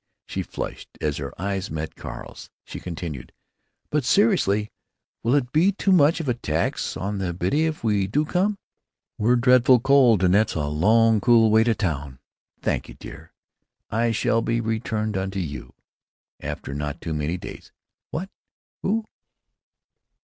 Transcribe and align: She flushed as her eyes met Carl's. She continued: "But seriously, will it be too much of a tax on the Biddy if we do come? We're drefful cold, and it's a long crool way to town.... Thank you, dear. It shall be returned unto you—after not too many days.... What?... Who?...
She 0.25 0.41
flushed 0.41 0.89
as 0.99 1.17
her 1.17 1.31
eyes 1.39 1.69
met 1.69 1.95
Carl's. 1.95 2.49
She 2.65 2.79
continued: 2.79 3.31
"But 3.91 4.03
seriously, 4.03 4.71
will 5.21 5.35
it 5.35 5.51
be 5.51 5.71
too 5.73 5.91
much 5.91 6.19
of 6.19 6.27
a 6.27 6.33
tax 6.33 6.97
on 6.97 7.19
the 7.19 7.35
Biddy 7.35 7.67
if 7.67 7.83
we 7.83 8.07
do 8.07 8.25
come? 8.25 8.57
We're 9.19 9.35
drefful 9.35 9.83
cold, 9.83 10.23
and 10.23 10.33
it's 10.35 10.55
a 10.55 10.65
long 10.65 11.19
crool 11.21 11.51
way 11.51 11.63
to 11.65 11.75
town.... 11.75 12.17
Thank 12.63 12.87
you, 12.89 12.95
dear. 12.95 13.31
It 13.91 14.13
shall 14.13 14.41
be 14.41 14.59
returned 14.59 15.15
unto 15.17 15.37
you—after 15.39 16.73
not 16.73 16.99
too 16.99 17.13
many 17.13 17.37
days.... 17.37 17.71
What?... 18.09 18.31
Who?... 18.81 19.05